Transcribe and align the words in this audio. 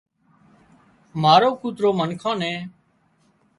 مارو 1.21 1.49
ڪوترو 1.61 1.89
منکان 1.99 2.35
نين 2.41 2.59